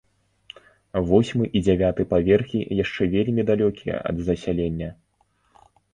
Восьмы 1.09 1.45
і 1.59 1.61
дзявяты 1.67 2.01
паверхі 2.13 2.59
яшчэ 2.83 3.03
вельмі 3.13 3.41
далёкія 3.51 3.95
ад 4.13 4.17
засялення. 4.31 4.89